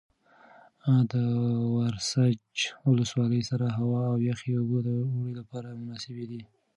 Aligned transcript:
د 1.11 1.13
ورسج 1.77 2.41
ولسوالۍ 2.89 3.41
سړه 3.49 3.67
هوا 3.77 4.01
او 4.11 4.17
یخې 4.29 4.51
اوبه 4.59 4.79
د 4.83 4.89
اوړي 5.11 5.33
لپاره 5.39 5.79
مناسبې 5.81 6.25
دي. 6.31 6.41